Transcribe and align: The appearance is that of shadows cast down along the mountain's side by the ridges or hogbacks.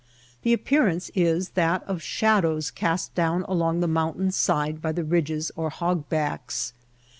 The 0.41 0.51
appearance 0.51 1.11
is 1.13 1.49
that 1.49 1.83
of 1.83 2.01
shadows 2.01 2.71
cast 2.71 3.13
down 3.13 3.43
along 3.47 3.81
the 3.81 3.87
mountain's 3.87 4.35
side 4.35 4.81
by 4.81 4.93
the 4.93 5.03
ridges 5.03 5.51
or 5.55 5.69
hogbacks. 5.69 6.73